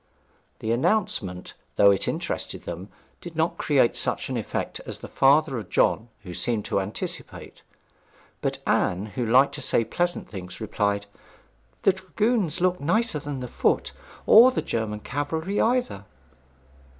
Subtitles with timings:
[0.61, 2.89] The announcement, though it interested them,
[3.21, 7.61] did not create such an effect as the father of John had seemed to anticipate;
[8.41, 11.05] but Anne, who liked to say pleasant things, replied,
[11.83, 13.91] 'The dragoons looked nicer than the foot,
[14.25, 16.05] or the German cavalry either.'